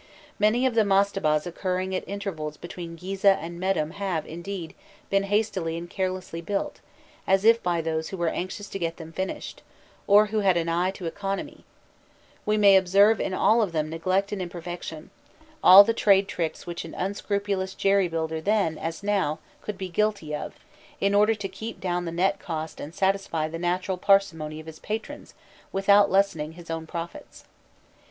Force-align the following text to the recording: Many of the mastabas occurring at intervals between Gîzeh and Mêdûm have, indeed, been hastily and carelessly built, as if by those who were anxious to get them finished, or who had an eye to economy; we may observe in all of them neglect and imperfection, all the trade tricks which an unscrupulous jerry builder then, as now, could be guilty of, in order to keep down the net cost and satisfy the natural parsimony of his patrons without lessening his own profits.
Many 0.39 0.65
of 0.65 0.73
the 0.73 0.81
mastabas 0.83 1.45
occurring 1.45 1.93
at 1.95 2.03
intervals 2.09 2.57
between 2.57 2.97
Gîzeh 2.97 3.37
and 3.39 3.61
Mêdûm 3.61 3.91
have, 3.91 4.25
indeed, 4.25 4.73
been 5.11 5.25
hastily 5.25 5.77
and 5.77 5.87
carelessly 5.87 6.41
built, 6.41 6.79
as 7.27 7.45
if 7.45 7.61
by 7.61 7.81
those 7.81 8.09
who 8.09 8.17
were 8.17 8.29
anxious 8.29 8.67
to 8.69 8.79
get 8.79 8.97
them 8.97 9.11
finished, 9.11 9.61
or 10.07 10.25
who 10.33 10.39
had 10.39 10.57
an 10.57 10.67
eye 10.69 10.89
to 10.89 11.05
economy; 11.05 11.65
we 12.47 12.57
may 12.57 12.77
observe 12.77 13.21
in 13.21 13.35
all 13.35 13.61
of 13.61 13.73
them 13.73 13.91
neglect 13.91 14.31
and 14.31 14.41
imperfection, 14.41 15.11
all 15.63 15.83
the 15.83 15.93
trade 15.93 16.27
tricks 16.27 16.65
which 16.65 16.83
an 16.83 16.95
unscrupulous 16.95 17.75
jerry 17.75 18.07
builder 18.07 18.41
then, 18.41 18.79
as 18.79 19.03
now, 19.03 19.37
could 19.61 19.77
be 19.77 19.87
guilty 19.87 20.33
of, 20.35 20.55
in 20.99 21.13
order 21.13 21.35
to 21.35 21.47
keep 21.47 21.79
down 21.79 22.05
the 22.05 22.11
net 22.11 22.39
cost 22.39 22.79
and 22.79 22.95
satisfy 22.95 23.47
the 23.47 23.59
natural 23.59 23.99
parsimony 23.99 24.59
of 24.59 24.65
his 24.65 24.79
patrons 24.79 25.35
without 25.71 26.09
lessening 26.09 26.53
his 26.53 26.71
own 26.71 26.87
profits. 26.87 27.45